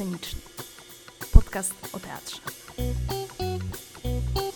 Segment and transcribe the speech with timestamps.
[0.00, 0.40] Sceniczny.
[1.32, 2.40] Podcast o teatrze.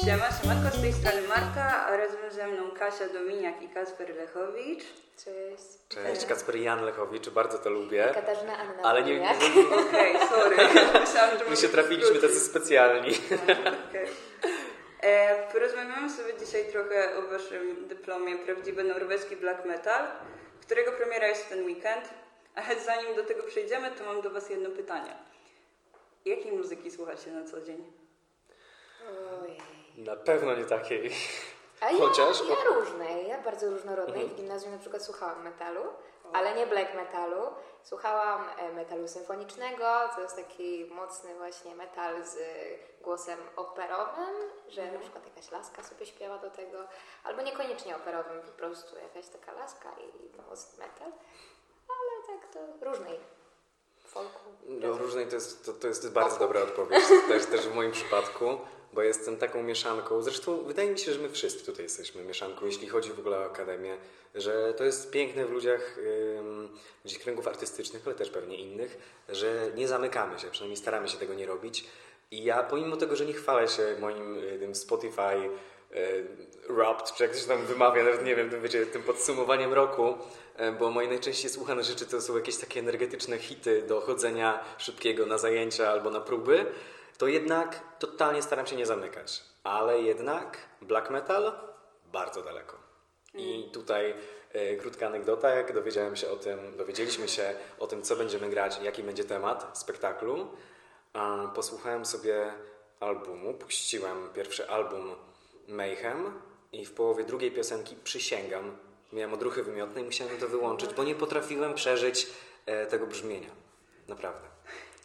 [0.05, 4.85] Siema, siemanko, z tej strony Marta, a razem ze mną Kasia Dominiak i Kasper Lechowicz.
[5.25, 5.65] Cześć.
[5.89, 8.11] Cześć, Kacper Jan Lechowicz, bardzo to lubię.
[8.15, 8.83] Katarzyna Anna.
[8.83, 9.31] Ale nie, nie,
[9.89, 10.57] Okej, sorry.
[11.07, 13.11] Myślałam, że my się trafiliśmy tacy specjalni.
[13.91, 14.07] Okej.
[15.01, 20.07] E, porozmawiamy sobie dzisiaj trochę o waszym dyplomie Prawdziwy Norweski Black Metal,
[20.61, 22.09] którego premiera jest w ten weekend.
[22.55, 25.34] Ale zanim do tego przejdziemy, to mam do was jedno pytanie.
[26.25, 27.93] Jakiej muzyki słuchacie na co dzień?
[29.43, 29.61] Ojej.
[29.97, 31.11] Na pewno nie takiej.
[31.81, 34.21] A ja, Chociaż- ja różnej, ja bardzo różnorodnej.
[34.23, 34.29] Mhm.
[34.29, 35.81] W gimnazjum na przykład słuchałam metalu,
[36.33, 37.41] ale nie black metalu.
[37.83, 39.85] Słuchałam e, metalu symfonicznego,
[40.15, 42.37] to jest taki mocny właśnie metal z
[43.03, 44.35] głosem operowym,
[44.69, 44.95] że Mhm.
[44.95, 46.79] na przykład jakaś laska sobie śpiewa do tego,
[47.25, 51.13] albo niekoniecznie operowym, po prostu jakaś taka laska i mocny metal.
[51.89, 53.21] Ale tak to różnej.
[54.69, 58.59] No, różnej to jest, to, to jest bardzo dobra odpowiedź, też, też w moim przypadku,
[58.93, 60.23] bo jestem taką mieszanką.
[60.23, 63.45] Zresztą wydaje mi się, że my wszyscy tutaj jesteśmy mieszanką, jeśli chodzi w ogóle o
[63.45, 63.97] akademię,
[64.35, 65.99] że to jest piękne w ludziach,
[67.05, 68.99] gdzieś kręgów artystycznych, ale też pewnie innych,
[69.29, 71.85] że nie zamykamy się, przynajmniej staramy się tego nie robić.
[72.31, 75.51] I ja, pomimo tego, że nie chwalę się moim y, tym Spotify
[76.69, 80.19] Wrapped, czy jak to się tam wymawia, nawet nie wiem, tym, wiecie, tym podsumowaniem roku,
[80.57, 85.27] e, bo moje najczęściej słuchane rzeczy to są jakieś takie energetyczne hity do chodzenia szybkiego
[85.27, 86.67] na zajęcia albo na próby,
[87.19, 89.43] to jednak totalnie staram się nie zamykać.
[89.65, 91.53] Ale jednak black metal
[92.13, 92.77] bardzo daleko.
[93.35, 94.15] I tutaj
[94.53, 98.79] e, krótka anegdota, jak dowiedziałem się o tym, dowiedzieliśmy się o tym, co będziemy grać,
[98.83, 100.49] jaki będzie temat spektaklu,
[101.55, 102.53] posłuchałem sobie
[103.01, 105.15] albumu, puściłem pierwszy album
[105.69, 106.41] Mayhem
[106.73, 108.77] i w połowie drugiej piosenki przysięgam,
[109.13, 112.27] miałem odruchy wymiotne i musiałem to wyłączyć, bo nie potrafiłem przeżyć
[112.67, 113.51] e, tego brzmienia.
[114.09, 114.49] Naprawdę.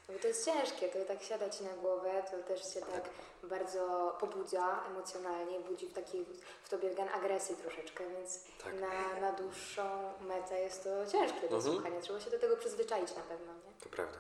[0.07, 3.09] No Bo to jest ciężkie, to tak siada ci na głowę, to też cię tak
[3.43, 6.25] bardzo pobudza emocjonalnie, budzi w takiej
[6.63, 8.73] w tobie gen agresji troszeczkę, więc Tak.
[8.79, 11.61] na, na dłuższą metę jest to ciężkie do Mhm.
[11.73, 12.01] słuchania.
[12.01, 13.72] Trzeba się do tego przyzwyczaić na pewno, nie?
[13.84, 14.17] To prawda.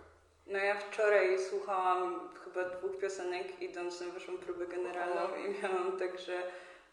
[0.49, 6.19] No ja wczoraj słuchałam chyba dwóch piosenek idąc na waszą próbę generalną i miałam tak,
[6.19, 6.43] że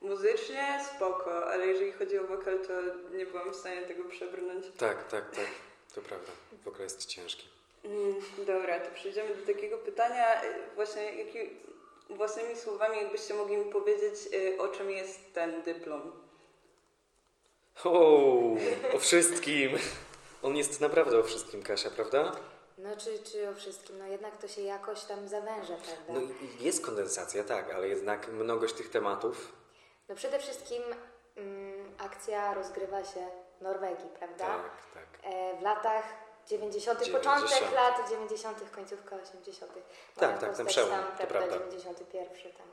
[0.01, 2.73] muzycznie spoko, ale jeżeli chodzi o wokal, to
[3.17, 4.67] nie byłam w stanie tego przebrnąć.
[4.79, 5.47] Tak, tak, tak.
[5.95, 6.33] To prawda.
[6.65, 7.49] W ogóle jest ciężki.
[7.85, 8.15] Mm,
[8.47, 10.27] dobra, to przejdziemy do takiego pytania.
[10.75, 11.39] Właśnie jaki,
[12.11, 16.13] własnymi słowami, jakbyście mogli mi powiedzieć, y, o czym jest ten dyplom?
[17.85, 18.57] O,
[18.93, 19.71] o wszystkim.
[20.43, 22.33] On jest naprawdę o wszystkim, Kasia, prawda?
[22.79, 26.13] No czy, czy o wszystkim, no jednak to się jakoś tam zawęża, prawda?
[26.13, 29.53] No i jest kondensacja, tak, ale jednak mnogość tych tematów.
[30.09, 30.83] No przede wszystkim
[31.37, 33.29] mm, akcja rozgrywa się
[33.59, 34.47] w Norwegii, prawda?
[34.47, 35.07] Tak, tak.
[35.23, 36.05] E, w latach
[36.47, 37.25] 90., 90.
[37.25, 39.73] początek lat 90., końcówka 80.
[40.17, 41.77] Tak, tak, ten przełom, tam, to prawda, prawda.
[41.77, 42.67] 91, tam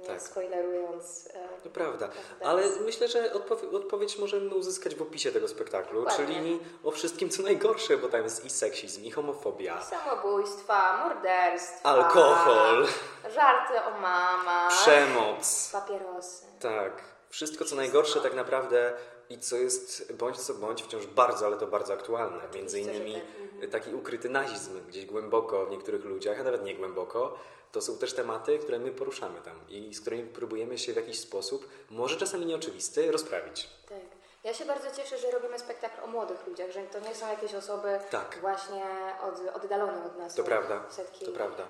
[0.00, 0.22] nie Tak.
[0.22, 1.28] spoilerując.
[1.34, 2.08] e, To prawda,
[2.44, 6.26] ale myślę, że odpowie- odpowiedź możemy uzyskać w opisie tego spektaklu, Dokładnie.
[6.34, 12.86] czyli o wszystkim co najgorsze, bo tam jest i seksizm, i homofobia, Samobójstwa, morderstwa, alkohol,
[13.34, 15.70] żarty o mama, przemoc.
[15.72, 16.44] papierosy.
[16.60, 16.92] Tak,
[17.30, 18.92] wszystko co najgorsze tak naprawdę
[19.30, 22.40] i co jest bądź co bądź wciąż bardzo, ale to bardzo aktualne.
[22.54, 23.22] Między innymi
[23.60, 23.70] tak.
[23.70, 27.38] taki ukryty nazizm gdzieś głęboko w niektórych ludziach, a nawet nie głęboko.
[27.72, 31.20] To są też tematy, które my poruszamy tam i z którymi próbujemy się w jakiś
[31.20, 33.68] sposób, może czasami nieoczywisty, rozprawić.
[33.88, 33.98] Tak.
[34.44, 37.54] Ja się bardzo cieszę, że robimy spektakl o młodych ludziach, że to nie są jakieś
[37.54, 38.38] osoby Tak.
[38.40, 38.84] właśnie
[39.22, 40.34] od, oddalone od nas.
[40.34, 41.66] To prawda, Setki to prawda.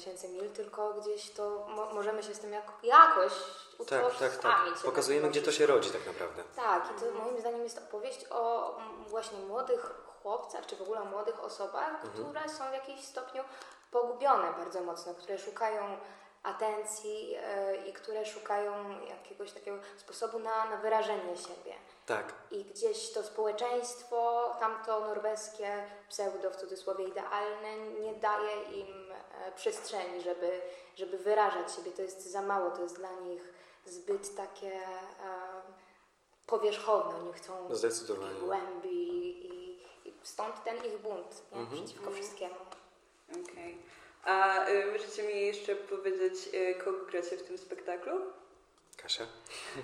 [0.00, 3.32] Tysięcy mil, tylko gdzieś to mo- możemy się z tym jak, jakoś
[3.78, 4.06] Tak, tak, tak.
[4.36, 6.42] utożsamić się Pokazujemy, gdzie to się rodzi tak naprawdę.
[6.56, 8.74] Tak, i to moim zdaniem jest opowieść o
[9.06, 12.10] właśnie młodych chłopcach, czy w ogóle o młodych osobach, Mhm.
[12.12, 13.44] które są w jakimś stopniu
[13.90, 15.82] pogubione bardzo mocno, które szukają
[16.42, 18.72] atencji e, i które szukają
[19.06, 21.74] jakiegoś takiego sposobu na, na wyrażenie siebie.
[22.06, 29.52] Tak, I gdzieś to społeczeństwo, tamto norweskie, pseudo w cudzysłowie idealne, nie daje im e,
[29.52, 30.60] przestrzeni, żeby,
[30.96, 31.90] żeby wyrażać siebie.
[31.90, 33.42] To jest za mało, to jest dla nich
[33.86, 34.80] zbyt takie e,
[36.46, 37.18] powierzchowne.
[37.18, 41.58] Oni chcą takiej głębi i, i stąd ten ich bunt nie?
[41.58, 41.84] Mhm.
[41.84, 42.54] przeciwko wszystkiemu.
[43.30, 43.78] Okej.
[44.24, 48.20] A y, możecie mi jeszcze powiedzieć, y, kogo gracie w tym spektaklu?
[48.96, 49.26] Kasia?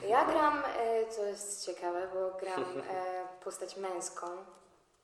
[0.09, 2.83] Ja gram, e, co jest ciekawe, bo gram
[3.45, 4.27] postać męską,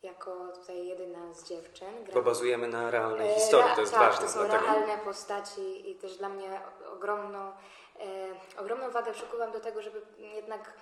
[0.03, 2.05] jako tutaj jedyna z dziewczyn.
[2.05, 4.27] Gram Bo bazujemy na realnej historii, to jest tak, ważne.
[4.27, 4.65] to są dlatego...
[4.65, 6.61] realne postaci i też dla mnie
[6.93, 7.53] ogromną,
[8.01, 10.73] e, ogromną wagę przykuwam do tego, żeby jednak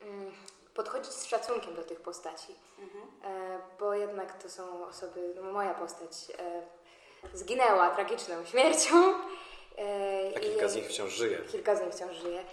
[0.00, 0.32] mm,
[0.74, 2.54] podchodzić z szacunkiem do tych postaci,
[3.24, 6.62] e, bo jednak to są osoby, no moja postać e,
[7.34, 9.14] zginęła tragiczną śmiercią.
[9.78, 11.38] E, A i kilka z nich wciąż żyje.
[11.38, 12.44] Kilka z nich wciąż żyje.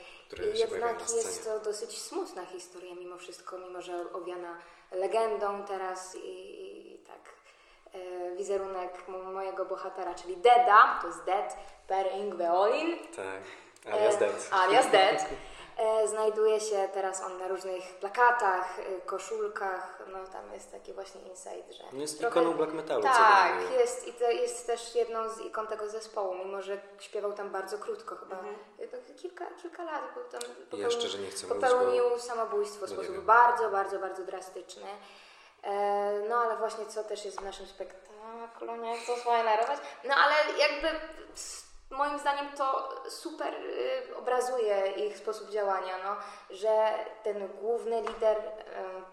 [0.55, 4.57] I jednak jest to dosyć smutna historia mimo wszystko, mimo że owiana
[4.91, 6.19] legendą teraz i,
[6.93, 7.19] i tak
[7.93, 11.55] e, wizerunek mojego bohatera, czyli Deda, to jest Dead
[11.87, 13.93] Per Yngve Olin, Tak.
[13.93, 14.49] Alias E, Dead.
[14.51, 15.25] Alias Dead.
[15.79, 21.21] E, znajduje się teraz on na różnych plakatach, e, koszulkach, no tam jest taki właśnie
[21.21, 21.83] insight, że...
[21.93, 23.01] On jest trochę- ikoną black metalu.
[23.03, 23.75] co Tak, mnie.
[23.77, 27.77] jest i to jest też jedną z ikon tego zespołu, mimo że śpiewał tam bardzo
[27.77, 32.09] krótko, chyba to kilka, kilka lat, bo tam popełnił, Ja szczerze nie chcę mówić, popełnił
[32.09, 34.87] bo- samobójstwo w no sposób bardzo, bardzo, bardzo drastyczny.
[35.63, 40.35] E, no ale właśnie co też jest w naszym spektaklu, nie chcę spoilerować, no ale
[40.59, 40.87] jakby
[41.89, 46.15] moim zdaniem to super y, obrazuje ich sposób działania, no,
[46.55, 46.93] że
[47.23, 48.43] ten główny lider y,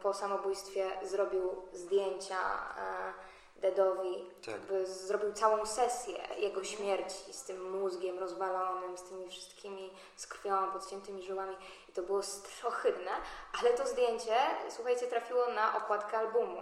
[0.02, 4.86] po samobójstwie zrobił zdjęcia y, Dedowi, Tak.
[4.86, 11.22] zrobił całą sesję jego śmierci z tym mózgiem rozwalonym, z tymi wszystkimi, z krwią, podciętymi
[11.22, 11.56] żyłami
[11.88, 12.20] i to było
[12.64, 13.10] ohydne,
[13.60, 14.36] ale to zdjęcie,
[14.68, 16.60] słuchajcie, trafiło na okładkę albumu.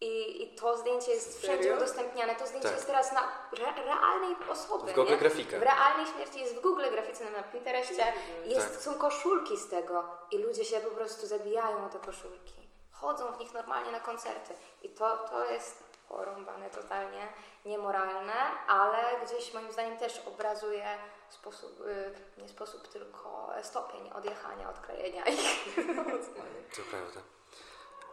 [0.00, 1.76] I, I to zdjęcie jest wszędzie Serio?
[1.76, 2.36] udostępniane.
[2.36, 2.76] To zdjęcie Tak.
[2.76, 3.20] jest teraz na
[3.52, 4.92] re, realnej osoby.
[4.92, 5.16] W Google nie?
[5.18, 5.58] Grafika.
[5.58, 8.12] W realnej śmierci jest w Google grafice na Pinterestie.
[8.44, 8.80] Jest, Tak.
[8.82, 12.54] Są koszulki z tego i ludzie się po prostu zabijają o te koszulki.
[12.92, 14.54] Chodzą w nich normalnie na koncerty.
[14.82, 17.28] I to, to jest porąbane totalnie,
[17.64, 18.32] niemoralne,
[18.68, 20.84] ale gdzieś moim zdaniem też obrazuje
[21.28, 25.64] sposób, y, nie sposób, tylko stopień odjechania, odklejenia ich.
[26.76, 27.20] To prawda.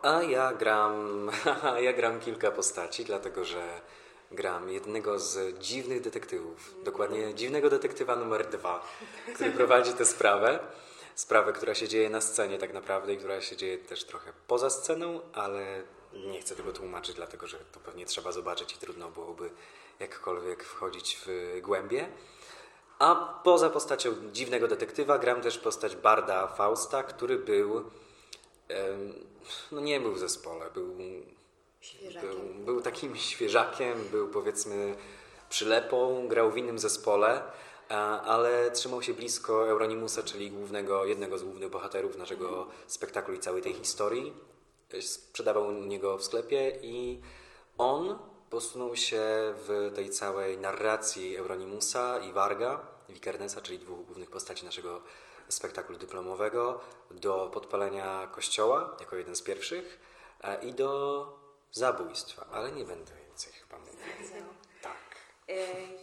[0.01, 1.29] A ja gram,
[1.85, 3.81] ja gram kilka postaci, dlatego że
[4.31, 6.75] gram jednego z dziwnych detektywów.
[6.83, 8.87] Dokładnie dziwnego detektywa numer dwa,
[9.33, 10.59] który prowadzi tę sprawę.
[11.15, 14.69] Sprawę, która się dzieje na scenie tak naprawdę i która się dzieje też trochę poza
[14.69, 15.83] sceną, ale
[16.13, 19.49] nie chcę tego tłumaczyć, dlatego że to pewnie trzeba zobaczyć i trudno byłoby
[19.99, 22.09] jakkolwiek wchodzić w głębie.
[22.99, 27.83] A poza postacią dziwnego detektywa gram też postać Barda Fausta, który był
[29.71, 30.95] No nie był w zespole, był,
[32.21, 34.95] był, był takim świeżakiem, był powiedzmy
[35.49, 37.41] przylepą, grał w innym zespole,
[37.89, 43.39] a- ale trzymał się blisko Euronimusa, czyli głównego, jednego z głównych bohaterów naszego spektaklu i
[43.39, 44.33] całej tej historii.
[45.01, 47.21] Sprzedawał u niego w sklepie i
[47.77, 48.19] on
[48.49, 49.21] posunął się
[49.67, 55.26] w tej całej narracji Euronimusa i Varga, Wikernesa, czyli dwóch głównych postaci naszego spektaklu
[55.99, 56.79] dyplomowego,
[57.11, 59.99] do podpalenia kościoła jako jeden z pierwszych
[60.43, 61.25] e, i do
[61.71, 63.99] zabójstwa, ale nie będę więcej chyba mówił.
[64.81, 64.93] Tak.
[65.49, 65.55] E,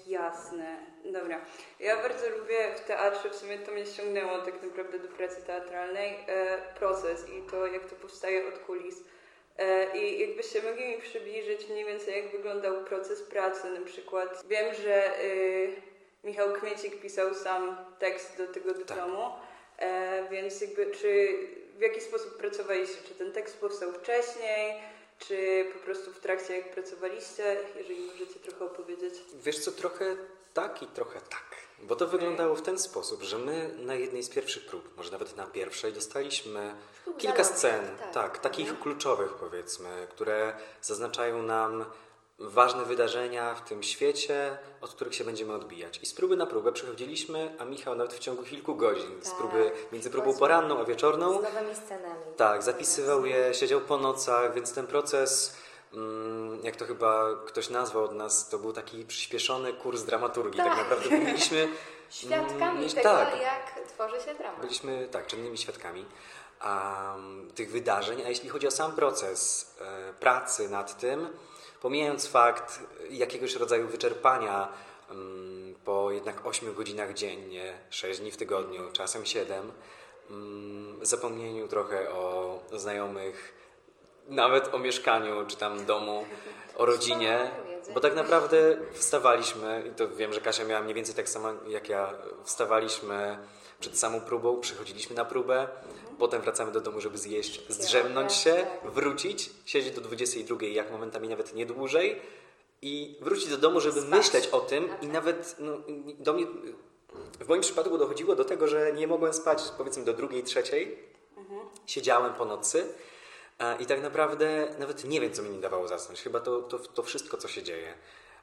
[0.07, 0.87] jasne.
[1.05, 1.41] Dobra.
[1.81, 6.25] Ja bardzo lubię w teatrze, w sumie to mnie ściągnęło tak naprawdę do pracy teatralnej,
[6.27, 8.97] e, proces i to, jak to powstaje od kulis.
[9.59, 14.43] E, I jakbyście mogli mi przybliżyć mniej więcej, jak wyglądał proces pracy na przykład.
[14.49, 15.83] Wiem, że y,
[16.25, 19.31] Michał Kmiecik pisał sam tekst do tego dyplomu,
[19.79, 21.39] e, więc jakby czy
[21.79, 22.97] w jaki sposób pracowaliście?
[23.09, 24.75] Czy ten tekst powstał wcześniej?
[25.19, 27.57] Czy po prostu w trakcie jak pracowaliście?
[27.77, 29.15] Jeżeli możecie trochę opowiedzieć.
[29.35, 30.17] Wiesz co, trochę
[30.55, 31.45] tak i trochę tak.
[31.83, 35.37] Bo to wyglądało w ten sposób, że my na jednej z pierwszych prób, może nawet
[35.37, 36.75] na pierwszej, dostaliśmy
[37.19, 38.13] kilka scen, tak.
[38.13, 41.85] tak, takich kluczowych powiedzmy, które zaznaczają nam
[42.39, 46.01] ważne wydarzenia w tym świecie, od których się będziemy odbijać.
[46.03, 49.39] I z próby na próbę przechodziliśmy, a Michał nawet w ciągu kilku godzin, z Tak,
[49.39, 52.23] próby między próbą poranną a wieczorną, Z nowymi scenami.
[52.37, 55.57] tak, zapisywał je, siedział po nocach, więc ten proces,
[55.93, 60.59] mm, jak to chyba ktoś nazwał od nas, to był taki przyspieszony kurs dramaturgii.
[60.61, 60.79] Tak, Tak.
[60.79, 61.69] naprawdę byliśmy
[62.11, 64.59] Świadkami tego, tak, jak tworzy się drama.
[64.61, 66.05] byliśmy tak, czynnymi świadkami
[66.65, 71.29] um, tych wydarzeń, a jeśli chodzi o sam proces e, pracy nad tym,
[71.85, 74.69] pomijając fakt jakiegoś rodzaju wyczerpania
[75.11, 79.73] mm, po jednak 8 godzinach dziennie, 6 dni w tygodniu, czasem 7,
[80.31, 83.55] mm, zapomnieniu trochę o znajomych,
[84.29, 86.25] nawet o mieszkaniu czy tam domu,
[86.77, 87.51] o rodzinie,
[87.95, 91.89] bo tak naprawdę wstawaliśmy, i to wiem, że Kasia miała mniej więcej tak samo jak
[91.89, 92.13] ja,
[92.45, 93.39] wstawaliśmy
[93.81, 95.69] przed samą próbą, przychodziliśmy na próbę,
[96.19, 101.55] potem wracamy do domu, żeby zjeść, zdrzemnąć się, wrócić, siedzieć do 22, jak momentami nawet
[101.55, 102.21] nie dłużej
[102.83, 105.79] i wrócić do domu, żeby myśleć o tym i nawet no,
[106.19, 106.47] do mnie,
[107.41, 110.99] w moim przypadku dochodziło do tego, że nie mogłem spać powiedzmy do drugiej, trzeciej,
[111.87, 112.87] siedziałem po nocy
[113.59, 116.23] e, i tak naprawdę nawet nie wiem, co mi nie dawało zasnąć.
[116.23, 117.95] Chyba to, to, to wszystko, co się dzieje.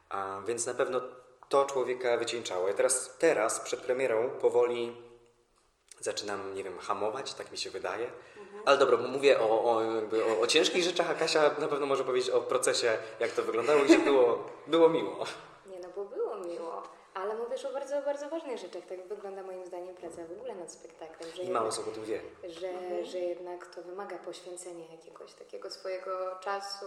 [0.09, 1.01] A, więc na pewno
[1.49, 2.67] to człowieka wycieńczało.
[2.67, 4.95] Ja teraz, teraz przed premierą powoli
[6.01, 8.07] zaczynam, nie wiem, hamować, tak mi się wydaje.
[8.65, 11.85] Ale dobra, bo mówię o, o, jakby o, o ciężkich rzeczach, a Kasia na pewno
[11.85, 15.25] może powiedzieć o procesie, jak to wyglądało i że było, było miło.
[15.65, 16.83] Nie no, bo było miło.
[17.13, 18.83] Ale mówisz o bardzo, bardzo ważnych rzeczach.
[18.89, 21.31] Tak wygląda moim zdaniem praca w ogóle nad spektaklem.
[21.35, 22.21] Że I mało osób o tym wie.
[22.43, 26.85] że, że jednak to wymaga poświęcenia jakiegoś takiego swojego czasu,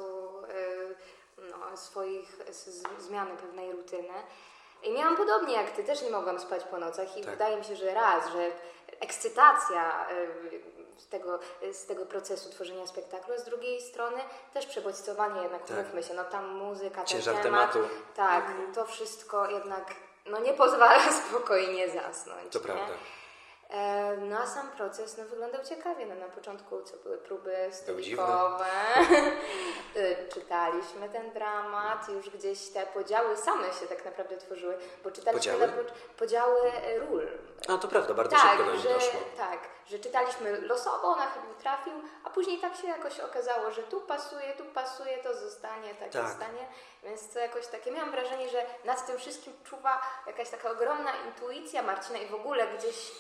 [1.39, 2.37] y, no, swoich
[2.99, 4.15] zmiany pewnej rutyny.
[4.83, 7.31] I miałam podobnie jak ty, też nie mogłam spać po nocach i Tak.
[7.31, 8.51] wydaje mi się, że raz, że
[9.05, 11.39] ekscytacja y, z tego,
[11.73, 14.21] z tego procesu tworzenia spektaklu, a z drugiej strony
[14.55, 15.77] też przebodźcowanie jednak, Tak.
[15.79, 17.95] umówmy się, no tam muzyka, ten Ciężar temat, tematu.
[18.17, 18.45] tak,
[18.75, 19.95] to wszystko jednak
[20.27, 22.53] no, nie pozwala spokojnie zasnąć.
[22.53, 22.65] To nie?
[22.65, 22.95] prawda.
[23.71, 26.07] E, No a sam proces no, wyglądał ciekawie.
[26.07, 28.67] No, na początku co były próby stolikowe,
[29.97, 35.53] E, czytaliśmy ten dramat, już gdzieś te podziały same się tak naprawdę tworzyły, bo czytaliśmy
[35.53, 35.73] Podziały?
[35.85, 37.29] po- podziały e, ról.
[37.69, 39.21] A to prawda, bardzo tak, szybko do że, doszło.
[39.37, 41.93] tak, że czytaliśmy losowo, na chyba trafił,
[42.25, 46.27] a później tak się jakoś okazało, że tu pasuje, tu pasuje, to zostanie, tak, Tak.
[46.29, 46.67] zostanie.
[47.03, 51.83] Więc to jakoś takie, miałam wrażenie, że nad tym wszystkim czuwa jakaś taka ogromna intuicja
[51.83, 53.13] Marcina i w ogóle gdzieś,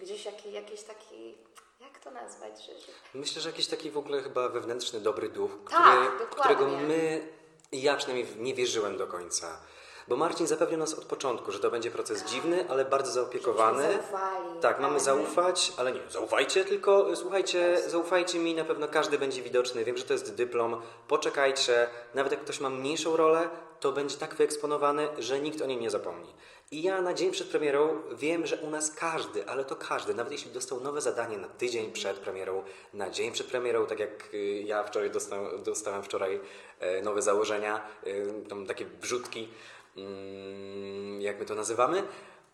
[0.00, 1.34] gdzieś jaki, jakiś taki,
[1.80, 2.72] jak to nazwać, że,
[3.14, 7.28] Myślę, że jakiś taki w ogóle chyba wewnętrzny dobry duch, Tak, który, którego my,
[7.72, 9.60] ja przynajmniej nie wierzyłem do końca.
[10.08, 13.92] Bo Marcin zapewnił nas od początku, że to będzie proces dziwny, ale bardzo zaopiekowany.
[13.92, 14.60] Zaufali.
[14.60, 15.04] Tak, mamy Mhm.
[15.04, 19.84] zaufać, ale nie, zaufajcie, tylko słuchajcie, zaufajcie mi, na pewno każdy będzie widoczny.
[19.84, 20.82] Wiem, że to jest dyplom.
[21.08, 23.48] Poczekajcie, nawet jak ktoś ma mniejszą rolę,
[23.80, 26.34] to będzie tak wyeksponowany, że nikt o nim nie zapomni.
[26.70, 30.32] I ja na dzień przed premierą wiem, że u nas każdy, ale to każdy, nawet
[30.32, 32.62] jeśli dostał nowe zadanie na tydzień przed premierą,
[32.94, 36.40] na dzień przed premierą, tak jak y, ja wczoraj dostałem, dostałem wczoraj
[36.80, 39.48] e, nowe założenia, y, tam takie wrzutki,
[39.96, 42.02] mm, jak my to nazywamy,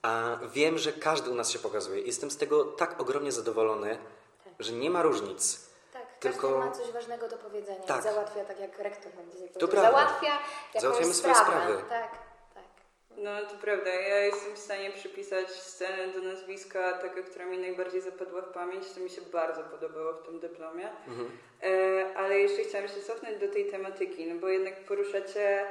[0.03, 2.01] a wiem, że każdy u nas się pokazuje.
[2.03, 3.99] Jestem z tego tak ogromnie zadowolony,
[4.61, 5.71] że nie ma różnic.
[5.93, 7.81] Tak, Tylko- każdy ma coś ważnego do powiedzenia.
[7.83, 8.03] Tak.
[8.03, 9.91] Załatwia, tak jak rektor dzisiaj To prawda.
[9.91, 10.29] Załatwia
[10.75, 11.51] jakąś Załatwiamy swoje sprawę.
[11.63, 11.77] sprawy.
[11.89, 12.24] Tak, tak.
[13.25, 18.01] No to prawda, ja jestem w stanie przypisać scenę do nazwiska, taka, która mi najbardziej
[18.01, 20.89] zapadła w pamięć, to mi się bardzo podobało w tym dyplomie.
[21.63, 25.67] E, ale jeszcze chciałam się cofnąć do tej tematyki, no bo jednak poruszacie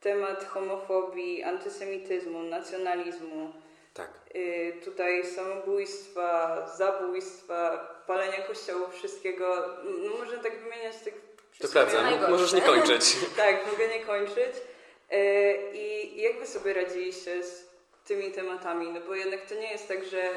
[0.00, 3.52] temat homofobii, antysemityzmu, nacjonalizmu,
[3.94, 4.10] Tak.
[4.36, 9.66] y, tutaj samobójstwa, zabójstwa, palenia kościołów, wszystkiego.
[9.84, 11.14] No można tak wymieniać tych
[11.60, 13.16] To prawda, możesz nie kończyć.
[13.36, 14.69] tak, mogę nie kończyć.
[15.10, 17.66] E, I jak wy sobie radziliście z
[18.04, 18.88] tymi tematami?
[18.92, 20.30] No bo jednak to nie jest tak, że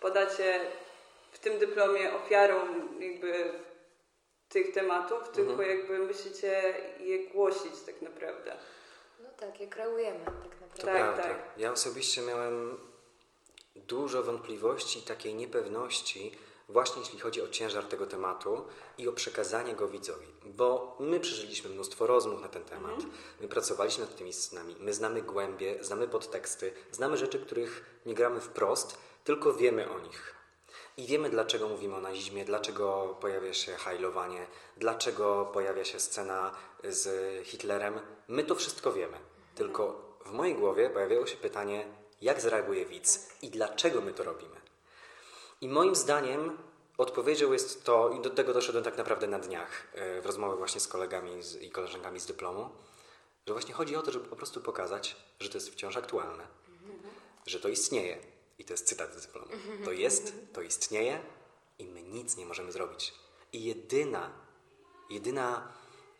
[0.00, 0.60] podacie
[1.32, 2.56] w tym dyplomie ofiarą
[3.00, 3.52] jakby
[4.48, 8.56] tych tematów, tylko jakby musicie je głosić tak naprawdę.
[9.20, 10.82] No tak, je kreujemy tak naprawdę.
[10.82, 11.22] Tak, prawda.
[11.22, 11.36] tak.
[11.56, 12.78] Ja osobiście miałem
[13.76, 16.32] dużo wątpliwości i takiej niepewności,
[16.72, 18.64] właśnie jeśli chodzi o ciężar tego tematu
[18.98, 20.26] i o przekazanie go widzowi.
[20.44, 22.96] Bo my przeżyliśmy mnóstwo rozmów na ten temat,
[23.40, 28.40] my pracowaliśmy nad tymi scenami, my znamy głębie, znamy podteksty, znamy rzeczy, których nie gramy
[28.40, 30.34] wprost, tylko wiemy o nich.
[30.96, 36.52] I wiemy, dlaczego mówimy o nazizmie, dlaczego pojawia się hajlowanie, dlaczego pojawia się scena
[36.84, 37.06] z
[37.46, 38.00] Hitlerem.
[38.28, 39.18] My to wszystko wiemy.
[39.54, 41.86] Tylko w mojej głowie pojawiało się pytanie,
[42.20, 44.61] jak zareaguje widz i dlaczego my to robimy.
[45.62, 46.58] I moim zdaniem
[46.98, 50.80] odpowiedzią jest to, i do tego doszedłem tak naprawdę na dniach, e, w rozmowie właśnie
[50.80, 52.70] z kolegami i koleżankami z dyplomu,
[53.46, 56.46] że właśnie chodzi o to, żeby po prostu pokazać, że to jest wciąż aktualne,
[57.46, 58.18] że to istnieje.
[58.58, 59.48] I to jest cytat z dyplomu.
[59.84, 61.20] To jest, to istnieje
[61.78, 63.14] i my nic nie możemy zrobić.
[63.52, 64.30] I jedyna,
[65.10, 65.72] jedyna,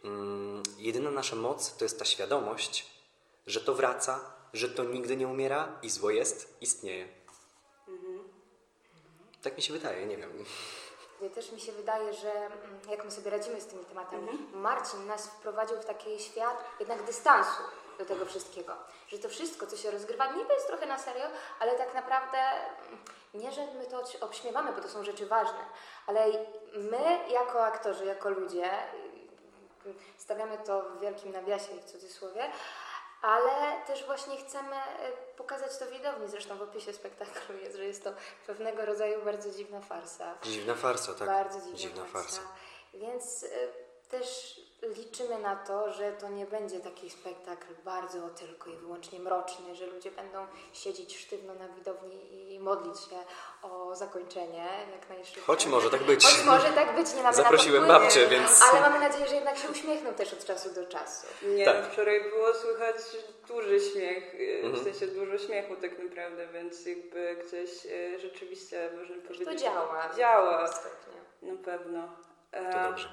[0.04, 2.86] mm, jedyna nasza moc to jest ta świadomość,
[3.46, 4.20] że to wraca,
[4.52, 7.21] że to nigdy nie umiera i zło jest, istnieje.
[9.42, 10.44] Tak mi się wydaje, nie wiem.
[11.34, 15.26] Też mi się wydaje, że mm, jak my sobie radzimy z tymi tematami, Marcin nas
[15.26, 17.62] wprowadził w taki świat jednak dystansu
[17.98, 18.74] do tego wszystkiego.
[19.08, 21.24] Że to wszystko, co się rozgrywa, niby jest trochę na serio,
[21.60, 22.98] ale tak naprawdę mm,
[23.34, 25.64] nie, że my to obśmiewamy, bo to są rzeczy ważne,
[26.06, 26.26] ale
[26.74, 28.70] my jako aktorzy, jako ludzie,
[29.86, 32.50] y, stawiamy to w wielkim nawiasie i w cudzysłowie,
[33.22, 36.28] ale też właśnie chcemy y, pokazać to widowni.
[36.28, 38.10] Zresztą w opisie spektaklu jest, że jest to
[38.46, 40.34] pewnego rodzaju bardzo dziwna farsa.
[40.42, 41.28] Dziwna farsa, tak?
[41.28, 42.40] Bardzo dziwna, farsa.
[42.94, 43.72] Więc y,
[44.10, 49.74] też liczymy na to, że to nie będzie taki spektakl bardzo tylko i wyłącznie mroczny,
[49.74, 53.16] że ludzie będą siedzieć sztywno na widowni i modlić się
[53.62, 55.42] o zakończenie jak najszybciej.
[55.44, 56.24] Choć może tak być.
[56.26, 59.58] Choć może tak być, nie mamy Zaprosiłem na babcię, więc- Ale mamy nadzieję, że jednak
[59.58, 61.26] się uśmiechną też od czasu do czasu.
[61.42, 61.92] Nie, Tak.
[61.92, 62.96] wczoraj było słychać
[63.48, 64.74] duży śmiech, y, Mhm.
[64.74, 69.48] w sensie dużo śmiechu tak naprawdę, więc jakby gdzieś y, rzeczywiście można powiedzieć...
[69.48, 70.08] To działa.
[70.16, 70.70] Działa.
[71.42, 72.08] Na pewno.
[72.52, 73.08] To dobrze.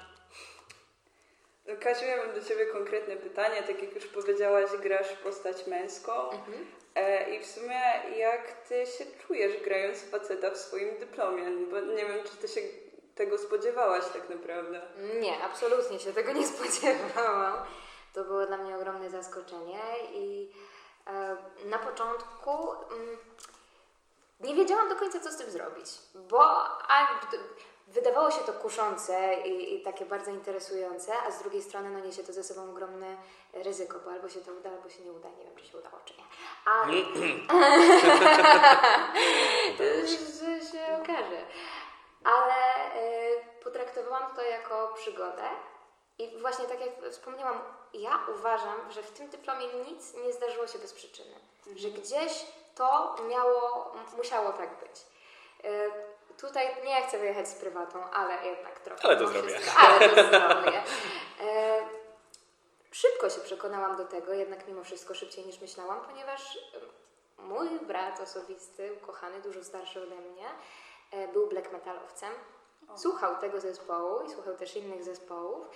[1.76, 3.62] Kasiu, ja mam do Ciebie konkretne pytanie.
[3.62, 6.12] Tak jak już powiedziałaś, grasz postać męską.
[6.30, 6.66] Mhm.
[6.94, 7.80] E, I w sumie
[8.16, 11.44] jak Ty się czujesz grając faceta w swoim dyplomie?
[11.70, 12.60] Bo nie wiem, czy Ty się
[13.14, 14.80] tego spodziewałaś tak naprawdę.
[15.20, 17.54] Nie, absolutnie się tego nie spodziewałam.
[18.14, 19.80] To było dla mnie ogromne zaskoczenie
[20.12, 20.52] i
[21.06, 23.16] e, na początku mm,
[24.40, 26.42] nie wiedziałam do końca, co z tym zrobić, bo
[26.88, 27.20] a,
[27.92, 32.24] wydawało się to kuszące i, i takie bardzo interesujące, a z drugiej strony no, niesie
[32.24, 33.16] to ze sobą ogromne
[33.52, 35.28] ryzyko, bo albo się to uda, albo się nie uda.
[35.28, 36.24] Nie wiem, czy się udało, czy nie.
[40.08, 40.18] Się.
[40.18, 41.46] że się okaże.
[42.24, 45.48] Ale y, potraktowałam to jako przygodę
[46.18, 47.60] i właśnie tak jak wspomniałam,
[47.94, 51.34] ja uważam, że w tym dyplomie nic nie zdarzyło się bez przyczyny.
[51.76, 55.06] Że gdzieś to miało, musiało tak być.
[55.64, 56.09] Y,
[56.40, 59.02] tutaj nie chcę wyjechać z prywatą, ale jednak trochę.
[59.04, 59.48] Ale to zrobię.
[59.58, 60.78] wszystko- Ale to zrobię.
[61.40, 62.00] Y,
[62.92, 66.58] Szybko się przekonałam do tego, jednak mimo wszystko szybciej niż myślałam, ponieważ
[67.38, 70.46] mój brat osobisty, ukochany, dużo starszy ode mnie,
[71.12, 72.32] e, był black metalowcem.
[72.96, 75.66] Słuchał tego zespołu i słuchał też innych zespołów.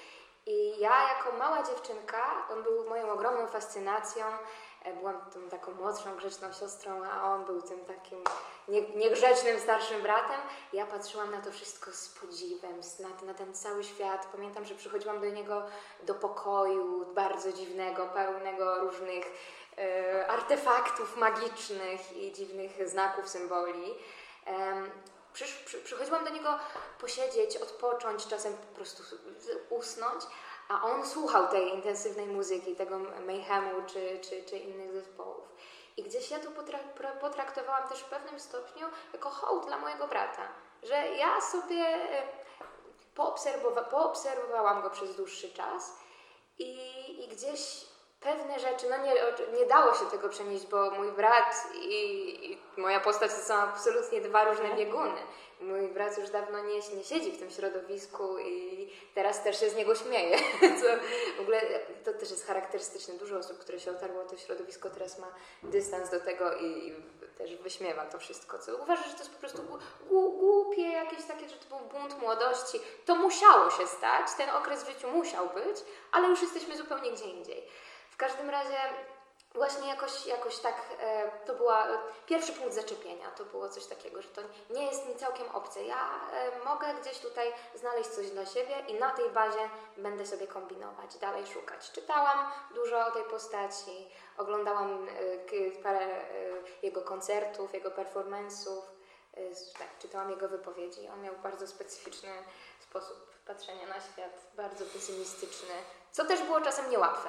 [0.46, 4.24] I ja jako mała dziewczynka, on był moją ogromną fascynacją.
[4.84, 8.18] E, Byłam tą taką młodszą, grzeczną siostrą, a on był tym takim
[8.68, 10.40] nie, niegrzecznym starszym bratem.
[10.72, 14.28] Ja patrzyłam na to wszystko z podziwem, na, na ten cały świat.
[14.32, 15.62] Pamiętam, że przychodziłam do niego
[16.02, 19.24] do pokoju bardzo dziwnego, pełnego różnych
[19.78, 23.94] e, artefaktów magicznych i dziwnych znaków, symboli.
[24.46, 24.90] Em,
[25.34, 26.58] Przysz, przy, przychodziłam do niego
[27.00, 29.02] posiedzieć, odpocząć, czasem po prostu
[29.70, 30.24] usnąć,
[30.68, 35.44] a on słuchał tej intensywnej muzyki, tego Mayhemu czy, czy, czy innych zespołów.
[35.96, 36.50] I gdzieś ja to
[37.20, 40.48] potraktowałam też w pewnym stopniu jako hołd dla mojego brata,
[40.82, 42.22] że ja sobie e,
[43.16, 45.98] poobserwowa- poobserwowałam go przez dłuższy czas
[46.58, 47.86] i, i gdzieś
[48.24, 49.14] pewne rzeczy, no nie,
[49.58, 54.20] nie dało się tego przenieść, bo mój brat i, i moja postać to są absolutnie
[54.20, 55.20] dwa różne bieguny.
[55.60, 59.76] Mój brat już dawno nie, nie siedzi w tym środowisku i teraz też się z
[59.76, 60.38] niego śmieje.
[60.80, 60.86] Co
[61.36, 61.60] w ogóle
[62.04, 63.14] to też jest charakterystyczne.
[63.14, 65.26] Dużo osób, które się otarło o to środowisko, teraz ma
[65.62, 66.94] dystans do tego i, i
[67.38, 68.58] też wyśmiewa to wszystko.
[68.58, 69.78] Co uważa, że to jest po prostu gł-
[70.10, 72.80] gł- głupie, jakieś takie, że to był bunt młodości.
[73.06, 75.76] To musiało się stać, ten okres w życiu musiał być,
[76.12, 77.68] ale już jesteśmy zupełnie gdzie indziej.
[78.14, 78.78] W każdym razie
[79.54, 83.30] właśnie jakoś, jakoś tak e, to była e, pierwszy punkt zaczepienia.
[83.30, 85.84] To było coś takiego, że to nie jest mi całkiem obce.
[85.84, 90.46] Ja e, mogę gdzieś tutaj znaleźć coś dla siebie i na tej bazie będę sobie
[90.46, 91.90] kombinować, dalej szukać.
[91.90, 96.24] Czytałam dużo o tej postaci, oglądałam e, parę e,
[96.82, 98.82] jego koncertów, jego performance'ów.
[99.36, 99.40] E,
[99.78, 101.08] tak, czytałam jego wypowiedzi.
[101.08, 102.30] On miał bardzo specyficzny
[102.80, 105.74] sposób patrzenia na świat, bardzo pesymistyczny,
[106.12, 107.28] co też było czasem niełatwe.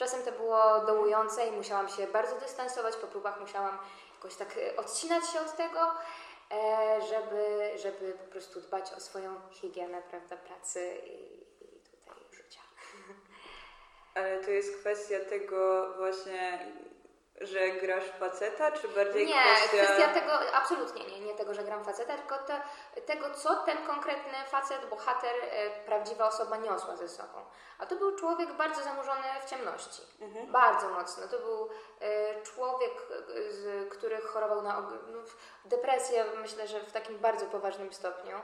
[0.00, 3.78] Czasem to było dołujące i musiałam się bardzo dystansować, po próbach musiałam
[4.14, 5.80] jakoś tak e, odcinać się od tego,
[6.52, 12.60] e, żeby, żeby po prostu dbać o swoją higienę, prawda, pracy i, i tutaj życia.
[14.14, 16.66] Ale to jest kwestia tego właśnie,
[17.40, 19.84] że grasz faceta, czy bardziej Nie, kwestia...
[19.84, 22.60] kwestia tego, absolutnie nie, nie tego, że gram faceta, tylko te,
[23.06, 27.44] tego, co ten konkretny facet, bohater, e, prawdziwa osoba niosła ze sobą.
[27.78, 30.02] A to był człowiek bardzo zanurzony w ciemności.
[30.48, 31.28] Bardzo mocno.
[31.28, 35.18] To był e, człowiek, e, z, który chorował na no,
[35.64, 38.36] depresję, myślę, że w takim bardzo poważnym stopniu,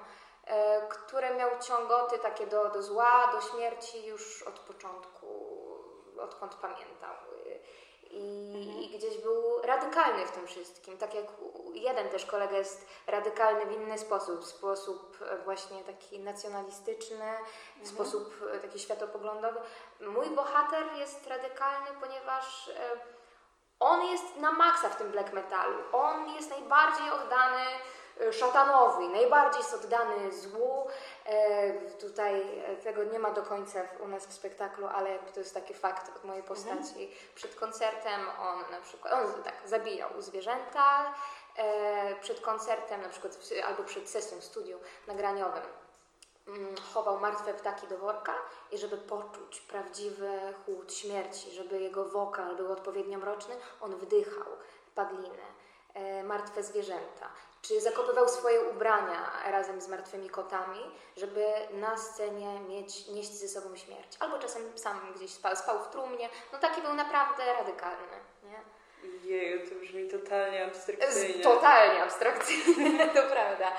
[0.46, 5.26] e, który miał ciągoty takie do, do zła, do śmierci już od początku,
[6.20, 7.16] odkąd pamiętał.
[8.16, 10.98] I, I gdzieś był radykalny w tym wszystkim.
[10.98, 11.26] Tak jak
[11.74, 14.40] jeden też kolega jest radykalny w inny sposób.
[14.40, 17.32] W sposób e, właśnie taki nacjonalistyczny,
[17.82, 19.60] w sposób e, taki światopoglądowy.
[20.00, 23.15] Mój bohater jest radykalny, ponieważ e,
[23.80, 25.78] on jest na maksa w tym black metalu.
[25.92, 27.62] On jest najbardziej oddany
[28.20, 30.88] e, szatanowi, najbardziej jest oddany złu.
[31.26, 35.54] E, Tutaj e, tego nie ma do końca u nas w spektaklu, ale to jest
[35.54, 37.16] taki fakt od mojej postaci.
[37.34, 41.14] Przed koncertem on na przykład, on tak, zabijał zwierzęta,
[41.56, 45.62] e, przed koncertem na przykład albo przed sesją w studiu nagraniowym
[46.94, 48.34] chował martwe ptaki do worka
[48.72, 54.46] i żeby poczuć prawdziwy chłód śmierci, żeby jego wokal był odpowiednio mroczny, on wdychał
[54.94, 55.44] padlinę,
[55.94, 57.28] e, martwe zwierzęta.
[57.62, 60.80] Czy zakopywał swoje ubrania razem z martwymi kotami,
[61.16, 64.16] żeby na scenie mieć, nieść ze sobą śmierć.
[64.20, 66.28] Albo czasem sam gdzieś spał, spał w trumnie.
[66.52, 68.16] No taki był naprawdę radykalny.
[68.42, 68.75] Nie?
[69.24, 71.44] Jeju, to brzmi totalnie abstrakcyjnie.
[71.44, 73.72] Totalnie abstrakcyjne, to prawda.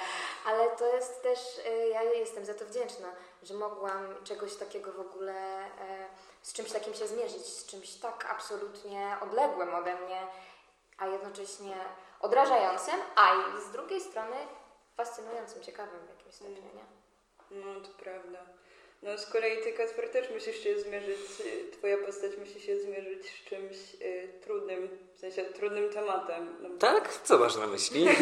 [0.45, 3.07] Ale to jest też, y, ja jestem za to wdzięczna,
[3.43, 5.33] że mogłam czegoś takiego w ogóle,
[5.65, 6.07] e,
[6.41, 10.27] z czymś takim się zmierzyć, z czymś tak absolutnie odległym ode mnie,
[10.97, 11.75] a jednocześnie
[12.19, 14.35] odrażającym, a i z drugiej strony
[14.97, 16.85] fascynującym, ciekawym w jakimś stopniu, nie?
[17.51, 18.39] No, to prawda.
[19.03, 23.25] No, z kolei ty, Kasper, też musisz się zmierzyć, y, twoja postać musi się zmierzyć
[23.25, 26.55] z czymś y, trudnym, w sensie trudnym tematem.
[26.61, 27.13] No, Tak?
[27.23, 28.07] Co masz na myśli?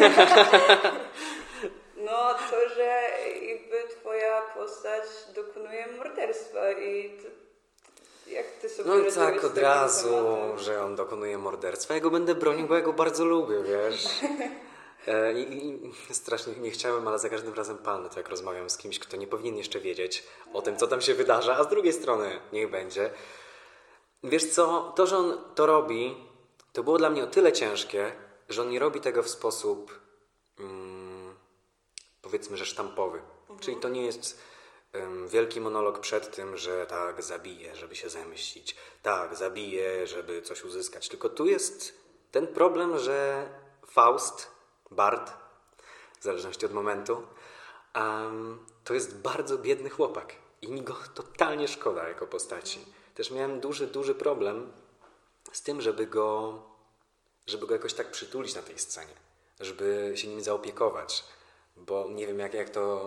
[1.96, 3.00] No, to, że
[3.42, 5.02] jakby twoja postać
[5.34, 7.10] dokonuje morderstwa i
[8.26, 10.58] jak ty sobie No tak, od razu, tematem?
[10.58, 11.94] że on dokonuje morderstwa.
[11.94, 14.04] Ja go będę bronił, bo ja go bardzo lubię, wiesz.
[15.06, 18.76] E, I, I strasznie nie chciałem, ale za każdym razem palnę to, jak rozmawiam z
[18.76, 21.92] kimś, kto nie powinien jeszcze wiedzieć o tym, co tam się wydarza, a z drugiej
[21.92, 23.10] strony niech będzie.
[24.22, 26.16] Wiesz co, to, że on to robi,
[26.72, 28.12] to było dla mnie o tyle ciężkie,
[28.48, 30.00] że on nie robi tego w sposób
[30.58, 31.34] mm,
[32.22, 33.22] powiedzmy, że sztampowy.
[33.60, 34.40] Czyli to nie jest
[34.92, 40.64] em, wielki monolog przed tym, że tak, zabije, żeby się zemścić, tak, zabije, żeby coś
[40.64, 41.08] uzyskać.
[41.08, 41.98] Tylko tu jest
[42.30, 43.48] ten problem, że
[43.86, 44.55] Faust,
[44.90, 45.32] Bart,
[46.20, 47.22] w zależności od momentu,
[47.94, 52.84] em, to jest bardzo biedny chłopak i mi go totalnie szkoda jako postaci.
[53.14, 54.72] Też miałem duży, duży problem
[55.52, 56.62] z tym, żeby go,
[57.46, 59.14] żeby go jakoś tak przytulić na tej scenie,
[59.60, 61.24] żeby się nim zaopiekować,
[61.76, 63.06] bo nie wiem jak, jak to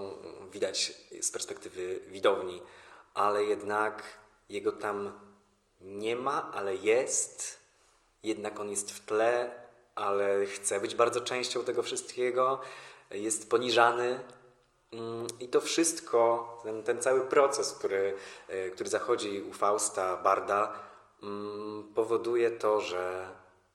[0.52, 2.62] widać z perspektywy widowni,
[3.14, 4.04] ale jednak
[4.50, 5.20] jego tam
[5.82, 7.60] nie ma, ale jest,
[8.24, 9.52] jednak on jest w tle,
[10.00, 12.62] ale chce być bardzo częścią tego wszystkiego,
[13.12, 14.20] jest poniżany,
[14.94, 18.14] Mm, I to wszystko, ten, ten cały proces, który,
[18.48, 20.74] e, który zachodzi u Fausta, Barda,
[21.24, 23.28] mm, powoduje to, że,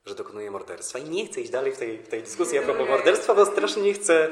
[0.06, 0.98] że dokonuje morderstwa.
[0.98, 3.82] I nie chcę iść dalej w tej, w tej dyskusji a propos morderstwa, bo strasznie
[3.82, 4.28] nie chcę,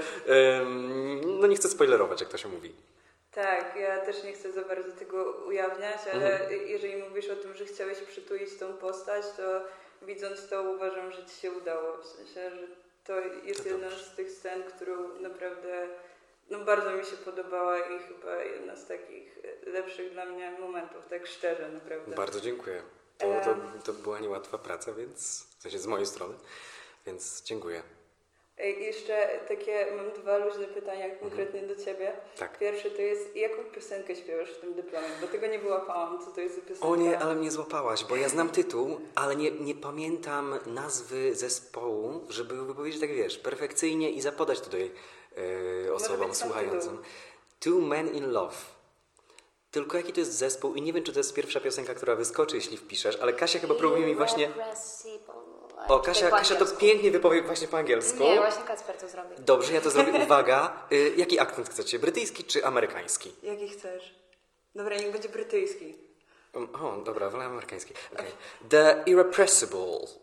[1.40, 2.74] no nie chcę spoilerować, jak to się mówi.
[3.32, 7.64] Tak, ja też nie chcę za bardzo tego ujawniać, ale jeżeli mówisz o tym, że
[7.64, 9.42] chciałeś przytulić tą postać, to
[10.06, 11.98] widząc to uważam, że ci się udało.
[11.98, 12.66] W sensie, że
[13.04, 15.88] to jest To jedna z tych scen, którą naprawdę
[16.50, 21.26] no bardzo mi się podobała i chyba jedna z takich lepszych dla mnie momentów, tak
[21.26, 22.16] szczerze naprawdę.
[22.16, 22.82] Bardzo dziękuję.
[23.18, 26.34] To, to, to była niełatwa praca, więc w sensie z mojej strony,
[27.06, 27.82] więc dziękuję.
[28.58, 32.12] Ej, Jeszcze takie, mam dwa luźne pytania konkretnie do Ciebie.
[32.38, 32.58] Tak.
[32.58, 35.06] Pierwsze to jest, jaką piosenkę śpiewasz w tym dyplomie?
[35.20, 36.88] Bo tego nie wyłapałam, co to jest za piosenka.
[36.88, 42.20] O nie, ale mnie złapałaś, bo ja znam tytuł, ale nie, nie pamiętam nazwy zespołu,
[42.28, 44.90] żeby wypowiedzieć tak, wiesz, perfekcyjnie i zapodać tutaj
[45.86, 46.90] e, osobom słuchającym.
[46.98, 47.04] tytuł.
[47.60, 48.56] Two Men in Love.
[49.70, 52.56] Tylko jaki to jest zespół i nie wiem, czy to jest pierwsza piosenka, która wyskoczy,
[52.56, 54.44] jeśli wpiszesz, ale Kasia chyba próbuje mi właśnie...
[54.44, 55.34] Irrepressible.
[55.88, 58.22] O, Kasia, po Kasia to pięknie wypowie właśnie po angielsku.
[58.22, 59.36] Nie, właśnie Kacper to zrobił.
[59.38, 60.12] Dobrze, ja to zrobię.
[60.24, 61.98] Uwaga, y, jaki akcent chcecie?
[61.98, 63.34] Brytyjski czy amerykański?
[63.42, 64.14] Jaki chcesz?
[64.74, 65.94] Dobra, niech będzie brytyjski.
[66.54, 67.94] Um, O, dobra, wolę amerykański.
[68.12, 68.32] Okay.
[68.68, 70.20] The Irrepressibles.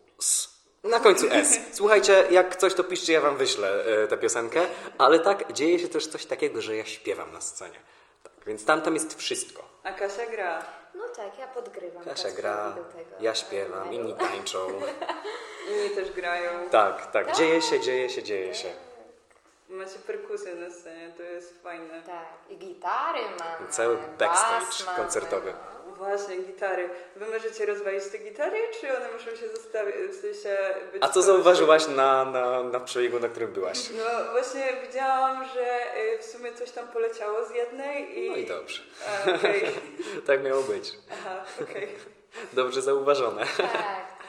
[0.84, 1.58] Na końcu S.
[1.78, 4.66] Słuchajcie, jak coś to piszcie, ja wam wyślę e, tę piosenkę,
[4.98, 7.78] ale tak, dzieje się też coś takiego, że ja śpiewam na scenie.
[8.22, 9.69] Tak, więc tam, tam jest wszystko.
[9.84, 10.62] A Kasia gra.
[10.94, 12.04] No tak, ja podgrywam.
[12.04, 13.16] Kasia gra, do tego.
[13.20, 14.58] ja śpiewam, inni tańczą.
[15.70, 16.50] Inni też grają.
[16.70, 18.68] Tak, tak, dzieje się, dzieje się, dzieje się.
[19.68, 22.02] Macie perkusję na scenie, to jest fajne.
[22.02, 23.68] Tak, i gitary mamy.
[23.70, 25.54] Cały bas backstage mamy.
[26.00, 26.88] Właśnie, gitary.
[27.16, 30.58] Wy możecie rozwalić te gitary, czy one muszą się zostawić, w sensie
[30.92, 33.90] być A co zauważyłaś na, na, na przebiegu, na którym byłaś?
[33.90, 38.30] No właśnie widziałam, że y, w sumie coś tam poleciało z jednej i...
[38.30, 38.82] No i dobrze.
[39.26, 39.62] A, Okej,
[40.26, 40.92] Tak miało być.
[41.12, 41.88] aha, okej.
[42.52, 43.40] Dobrze zauważone.
[43.56, 44.20] Tak, tak, tak.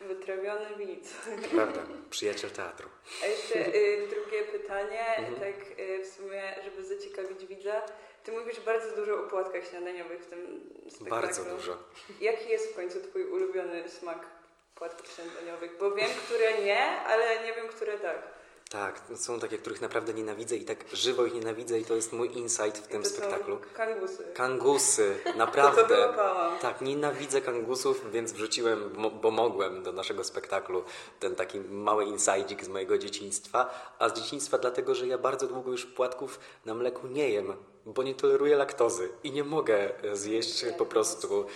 [0.00, 1.12] Wytrawiony widz.
[1.54, 2.88] Prawda, przyjaciel teatru.
[3.22, 5.34] A jeszcze y, drugie pytanie, Mhm.
[5.36, 7.82] tak y, w sumie, żeby zaciekawić widza.
[8.26, 11.10] Ty mówisz bardzo dużo o płatkach śniadaniowych w tym spektaklu.
[11.10, 11.78] Bardzo dużo.
[12.20, 14.26] Jaki jest w końcu twój ulubiony smak
[14.74, 15.78] płatków śniadaniowych?
[15.80, 18.35] Bo wiem, które nie, ale nie wiem, które tak.
[18.70, 22.36] Tak, są takie, których naprawdę nienawidzę i tak żywo ich nienawidzę i to jest mój
[22.38, 23.58] insight w tym to spektaklu.
[23.76, 24.24] kangusy.
[24.34, 25.96] Kangusy, To to naprawdę.
[25.96, 26.58] wyłapałam.
[26.58, 30.84] Tak, nienawidzę kangusów, więc wrzuciłem, bo mogłem do naszego spektaklu
[31.20, 35.70] ten taki mały insijdzik z mojego dzieciństwa, a z dzieciństwa dlatego, że ja bardzo długo
[35.70, 37.52] już płatków na mleku nie jem,
[37.86, 41.46] bo nie toleruję laktozy i nie mogę e, zjeść po prostu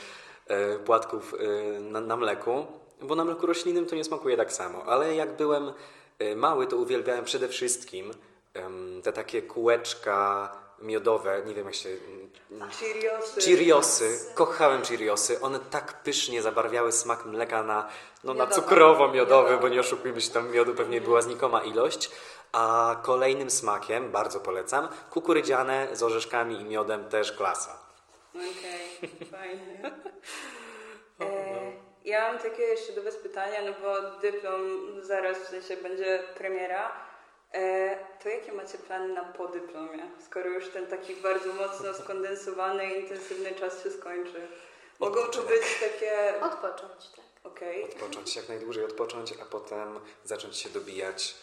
[0.47, 2.67] e, płatków e, na, na mleku,
[3.03, 5.73] bo na mleku roślinnym to nie smakuje tak samo, ale jak byłem
[6.37, 8.13] mały, to uwielbiałem przede wszystkim
[9.03, 10.51] te takie kółeczka
[10.83, 11.89] miodowe, nie wiem jak się...
[12.81, 13.41] Cheeriosy.
[13.41, 15.41] Cheeriosy, kochałem Cheeriosy.
[15.41, 17.89] One tak pysznie zabarwiały smak mleka na,
[18.25, 22.11] no, na cukrowo-miodowy, bo nie oszukujmy się, tam miodu pewnie była znikoma ilość.
[22.53, 27.79] A kolejnym smakiem, bardzo polecam, kukurydziane z orzeszkami i miodem też klasa.
[28.35, 29.81] Okej, fajnie.
[31.21, 36.23] E, ja mam takie jeszcze do Was pytania, no bo dyplom zaraz, w sensie będzie
[36.37, 36.93] premiera.
[37.55, 43.53] E, to jakie macie plany na podyplomie, skoro już ten taki bardzo mocno skondensowany intensywny
[43.55, 44.49] czas się skończy?
[44.99, 45.61] Mogą to Odpoczynek.
[45.61, 46.41] być takie...
[46.41, 47.25] Odpocząć, tak.
[47.45, 47.85] Okej.
[47.85, 51.35] Odpocząć, jak najdłużej odpocząć, a potem zacząć się dobijać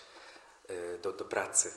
[0.70, 1.72] y, do, do pracy.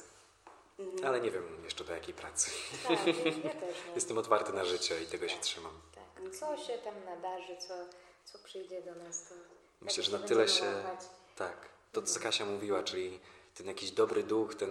[1.06, 2.50] Ale nie wiem jeszcze do jakiej pracy.
[2.88, 3.14] Tak, ja
[3.50, 3.94] też nie.
[3.94, 5.72] Jestem otwarty na życie i tego się trzymam.
[5.94, 7.74] Tak, co się tam nadarzy, co,
[8.24, 9.34] co przyjdzie do nas, to
[9.80, 10.66] Myślę, tak że na się tyle się.
[10.66, 11.00] łapać.
[11.36, 11.56] Tak.
[11.92, 13.20] To, co Kasia mówiła, czyli
[13.54, 14.70] ten jakiś dobry duch, ten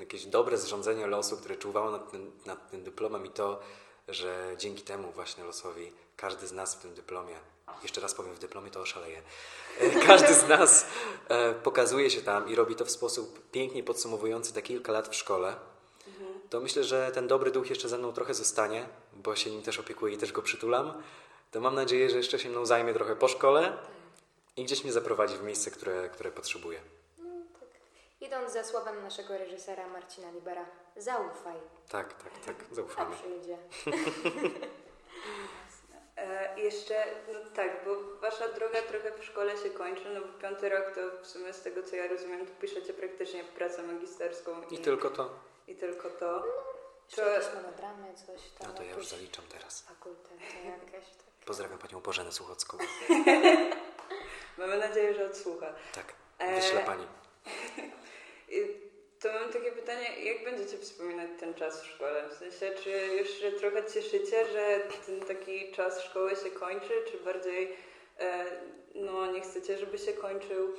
[0.00, 3.60] jakieś dobre zrządzenie losu, które czuwało nad tym, nad tym dyplomem i to,
[4.08, 7.34] że dzięki temu właśnie losowi każdy z nas w tym dyplomie,
[7.82, 9.22] jeszcze raz powiem, w dyplomie to oszaleje,
[9.78, 10.86] e, każdy z nas
[11.28, 15.14] e, pokazuje się tam i robi to w sposób pięknie podsumowujący te kilka lat w
[15.14, 15.56] szkole,
[16.50, 19.78] to myślę, że ten dobry duch jeszcze ze mną trochę zostanie, bo się nim też
[19.78, 21.02] opiekuję i też go przytulam.
[21.50, 23.76] To mam nadzieję, że jeszcze się mną zajmie trochę po szkole
[24.56, 26.80] i gdzieś mnie zaprowadzi w miejsce, które, które potrzebuję.
[28.20, 30.64] Idąc za słowem naszego reżysera Marcina Libera,
[30.96, 31.56] zaufaj,
[31.88, 33.16] Tak, tak, tak, a zaufamy.
[33.20, 33.58] przyjdzie.
[36.16, 40.68] E, jeszcze, no tak, bo wasza droga trochę w szkole się kończy, no bo piąty
[40.68, 44.78] rok to w sumie z tego co ja rozumiem, to piszecie praktycznie pracę magisterską I
[44.78, 45.30] tylko to.
[45.68, 46.44] i tylko to.
[47.08, 49.82] Czy To- jakieś monodramy, coś tam, No to ja już zaliczam teraz.
[49.82, 51.37] fakultety jakieś takie.
[51.48, 52.78] Pozdrawiam panią Bożenę Słuchocką.
[54.58, 55.74] Mamy nadzieję, że odsłucha.
[55.94, 57.06] Tak, E, wyślę pani.
[59.20, 62.28] To mam takie pytanie, jak będziecie wspominać ten czas w szkole?
[62.28, 67.18] W sensie, czy już się trochę cieszycie, że ten taki czas szkoły się kończy, czy
[67.24, 67.76] bardziej
[68.18, 68.44] e,
[68.94, 70.74] no nie chcecie, żeby się kończył?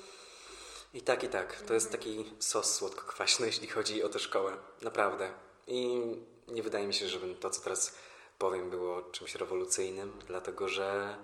[0.93, 1.61] I tak, i tak.
[1.61, 4.57] To jest taki sos słodko-kwaśny, jeśli chodzi o tę szkołę.
[4.81, 5.31] Naprawdę.
[5.67, 6.01] I
[6.47, 7.95] nie wydaje mi się, żeby to, co teraz
[8.39, 11.17] powiem, było czymś rewolucyjnym, dlatego że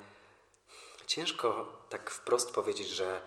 [1.07, 3.21] ciężko tak wprost powiedzieć, że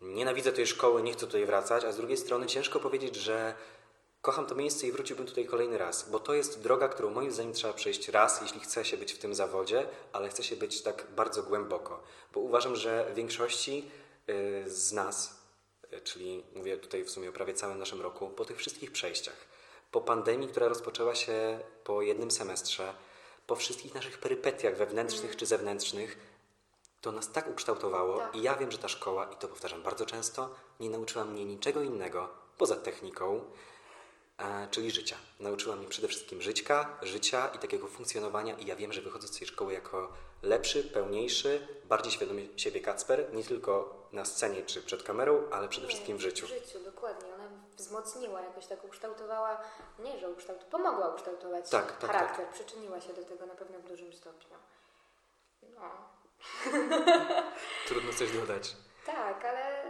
[0.00, 3.54] nienawidzę tej szkoły, nie chcę tutaj wracać, a z drugiej strony ciężko powiedzieć, że
[4.20, 7.52] kocham to miejsce i wróciłbym tutaj kolejny raz, bo to jest droga, którą moim zdaniem
[7.52, 11.06] trzeba przejść raz, jeśli chce się być w tym zawodzie, ale chce się być tak
[11.16, 12.02] bardzo głęboko,
[12.32, 13.90] bo uważam, że większości
[14.28, 15.40] y, z nas,
[15.92, 19.36] y, czyli mówię tutaj w sumie o prawie całym naszym roku, po tych wszystkich przejściach,
[19.90, 22.94] po pandemii, która rozpoczęła się po jednym semestrze,
[23.52, 26.18] po wszystkich naszych perypetiach wewnętrznych czy zewnętrznych,
[27.00, 28.34] to nas tak ukształtowało Tak.
[28.36, 31.82] i ja wiem, że ta szkoła, i to powtarzam bardzo często, nie nauczyła mnie niczego
[31.82, 33.44] innego poza techniką,
[34.38, 35.16] e, czyli życia.
[35.40, 39.38] Nauczyła mnie przede wszystkim żyćka, życia i takiego funkcjonowania i ja wiem, że wychodzę z
[39.38, 40.12] tej szkoły jako
[40.42, 45.86] lepszy, pełniejszy, bardziej świadomy siebie Kacper, nie tylko na scenie czy przed kamerą, ale przede
[45.86, 46.46] wszystkim w życiu.
[46.46, 47.31] W życiu, dokładnie.
[47.82, 49.60] Wzmocniła, jakoś tak ukształtowała,
[49.98, 53.82] nie że ukształtowała, pomogła ukształtować Tak, tak, charakter, przyczyniła się do tego na pewno w
[53.82, 54.56] dużym stopniu.
[55.62, 55.90] No,
[57.88, 58.76] Trudno coś dodać.
[59.06, 59.82] tak, ale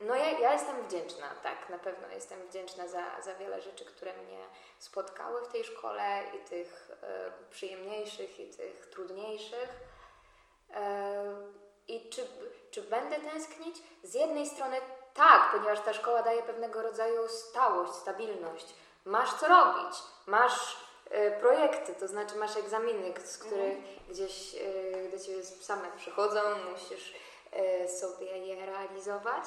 [0.00, 4.12] no ja, ja jestem wdzięczna, tak, na pewno jestem wdzięczna za, za wiele rzeczy, które
[4.12, 4.44] mnie
[4.78, 9.68] spotkały w tej szkole i tych y, przyjemniejszych, i tych trudniejszych.
[10.70, 10.74] Y,
[11.88, 12.26] I czy,
[12.70, 13.76] czy będę tęsknić?
[14.02, 14.76] Z jednej strony
[15.18, 18.74] tak, ponieważ ta szkoła daje pewnego rodzaju stałość, stabilność.
[19.04, 20.76] Masz co robić, masz
[21.06, 23.78] y, projekty, to znaczy masz egzaminy, z których
[24.08, 26.40] gdzieś y, do ciebie same przychodzą,
[26.72, 27.14] musisz
[27.84, 29.44] y, sobie je realizować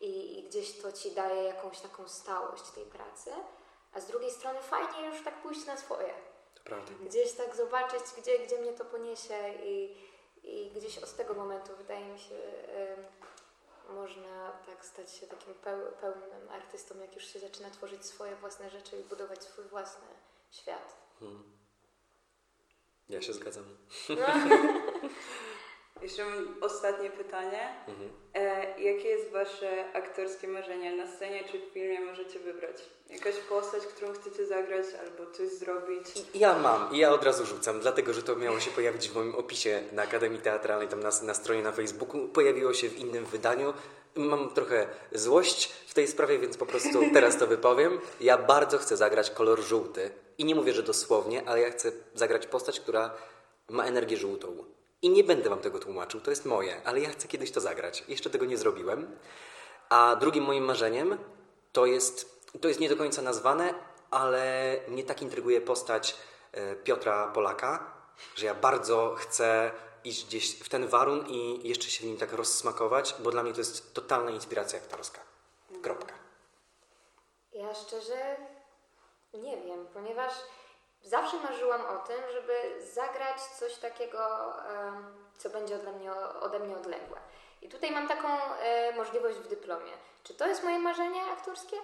[0.00, 3.30] i, i gdzieś to ci daje jakąś taką stałość tej pracy.
[3.94, 6.14] A z drugiej strony fajnie już tak pójść na swoje
[6.64, 6.92] prawda.
[7.06, 9.96] gdzieś tak zobaczyć, gdzie, gdzie mnie to poniesie i,
[10.44, 12.34] i gdzieś od tego momentu wydaje mi się
[13.88, 18.70] można tak stać się takim peł, pełnym artystą, jak już się zaczyna tworzyć swoje własne
[18.70, 20.08] rzeczy i budować swój własny
[20.50, 20.96] świat.
[21.20, 21.42] Hmm.
[23.08, 23.64] Ja się zgadzam.
[26.02, 27.68] Jeszcze mam ostatnie pytanie.
[27.88, 28.10] Mhm.
[28.34, 32.76] E, jakie jest wasze aktorskie marzenie na scenie czy w filmie możecie wybrać?
[33.10, 36.06] Jakaś postać, którą chcecie zagrać albo coś zrobić?
[36.34, 39.34] Ja mam i ja od razu rzucam, dlatego że to miało się pojawić w moim
[39.34, 42.28] opisie na Akademii Teatralnej, tam na, na stronie na Facebooku.
[42.28, 43.74] Pojawiło się w innym wydaniu.
[44.14, 48.00] Mam trochę złość w tej sprawie, więc po prostu teraz to wypowiem.
[48.20, 50.10] Ja bardzo chcę zagrać kolor żółty.
[50.38, 53.14] I nie mówię, że dosłownie, ale ja chcę zagrać postać, która
[53.68, 54.75] ma energię żółtą.
[55.02, 58.04] I nie będę wam tego tłumaczył, to jest moje, ale ja chcę kiedyś to zagrać.
[58.08, 59.18] Jeszcze tego nie zrobiłem.
[59.88, 61.18] A drugim moim marzeniem
[61.72, 63.74] to jest, to jest nie do końca nazwane,
[64.10, 66.16] ale mnie tak intryguje postać
[66.52, 67.92] e, Piotra Polaka,
[68.34, 69.70] że ja bardzo chcę
[70.04, 73.52] iść gdzieś w ten warun i jeszcze się w nim tak rozsmakować, bo dla mnie
[73.52, 75.20] to jest totalna inspiracja aktorska.
[75.82, 76.14] Kropka.
[77.52, 78.36] Ja szczerze
[79.34, 80.32] nie wiem, ponieważ
[81.06, 84.52] zawsze marzyłam o tym, żeby zagrać coś takiego,
[85.38, 87.18] co będzie ode mnie, ode mnie odległe.
[87.62, 89.92] I tutaj mam taką e, możliwość w dyplomie.
[90.22, 91.76] Czy to jest moje marzenie aktorskie?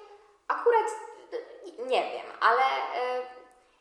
[0.49, 0.87] Akurat
[1.33, 3.23] e, nie wiem, ale e,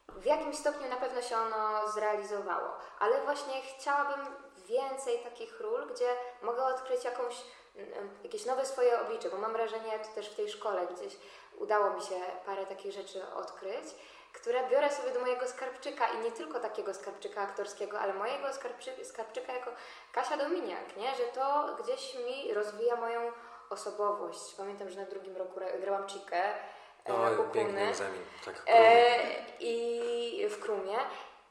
[0.08, 2.70] w jakimś stopniu na pewno się ono zrealizowało.
[3.00, 4.26] Ale właśnie chciałabym
[4.58, 7.36] więcej takich ról, gdzie mogę odkryć jakąś,
[8.24, 11.18] jakieś nowe swoje oblicze, bo mam wrażenie, to też w tej szkole gdzieś
[11.58, 13.86] udało mi się parę takich rzeczy odkryć,
[14.34, 19.06] które biorę sobie do mojego skarbczyka i nie tylko takiego skarbczyka aktorskiego, ale mojego skarbczy,
[19.06, 19.72] skarbczyka jako
[20.12, 21.16] Kasia Dominiak, nie?
[21.16, 23.32] że to gdzieś mi rozwija moją
[23.70, 24.54] osobowość.
[24.58, 26.54] Pamiętam, że na drugim roku ra- grałam Chikę
[27.06, 27.90] e, na Kukuny.
[27.90, 28.22] egzamin.
[28.46, 29.20] Tak, E,
[29.60, 30.98] I w Krumie.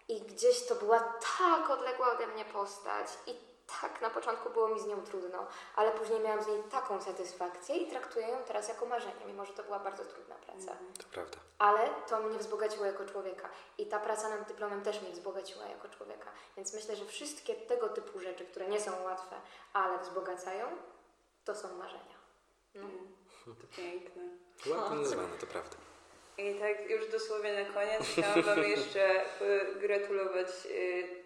[0.09, 0.99] I gdzieś to była
[1.39, 3.50] tak odległa ode mnie postać i
[3.81, 7.77] tak na początku było mi z nią trudno, ale później miałam z niej taką satysfakcję
[7.77, 10.77] i traktuję ją teraz jako marzenie, mimo że to była bardzo trudna praca.
[10.99, 11.39] to prawda.
[11.59, 15.89] Ale to mnie wzbogaciło jako człowieka i ta praca nad dyplomem też mnie wzbogaciła jako
[15.89, 16.31] człowieka.
[16.57, 19.37] Więc myślę, że wszystkie tego typu rzeczy, które nie są łatwe,
[19.73, 20.67] ale wzbogacają,
[21.45, 22.21] to są marzenia.
[22.75, 22.89] No.
[23.45, 24.23] To piękne.
[24.67, 25.77] Ładnie nazwane, to prawda.
[26.41, 29.25] I tak już dosłownie na koniec chciałam Wam jeszcze
[29.81, 30.49] gratulować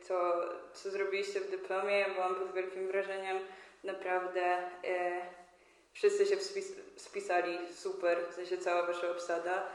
[0.09, 2.07] to, co zrobiliście w dyplomie.
[2.14, 3.38] Byłam pod wielkim wrażeniem.
[3.85, 4.42] Naprawdę
[4.85, 5.27] e,
[5.92, 9.66] wszyscy się wspis spisali super, w sensie cała Wasza obsada.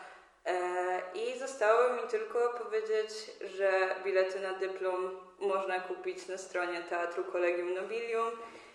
[0.45, 3.09] E, I zostało mi tylko powiedzieć,
[3.57, 8.31] że bilety na dyplom można kupić na stronie Teatru Collegium Nobilium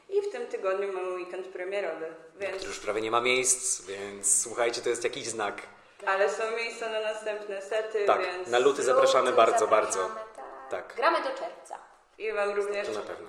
[0.09, 2.65] i w tym tygodniu mamy weekend premierowy, więc...
[2.65, 5.74] Już prawie nie ma miejsc, więc słuchajcie, to jest jakiś znak.
[6.07, 8.49] Ale są miejsca na następne sety, Tak, więc...
[8.49, 10.15] na luty zapraszamy Luty bardzo, zapraszamy, bardzo.
[10.37, 10.87] Tak.
[10.87, 10.97] Tak.
[10.97, 11.79] Gramy do czerwca.
[12.19, 13.29] I Wam również, To na pewno.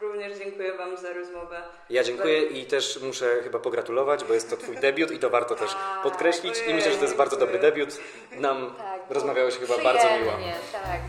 [0.00, 1.62] również dziękuję Wam za rozmowę.
[1.90, 5.54] Ja dziękuję i też muszę chyba pogratulować, bo jest to Twój debiut i to warto
[5.54, 5.70] też
[6.02, 6.54] podkreślić.
[6.66, 7.88] I myślę, że to jest bardzo dobry debiut.
[8.32, 10.32] Nam Tak, rozmawiało się chyba bardzo miło.
[10.32, 11.00] Przyjemnie, Tak.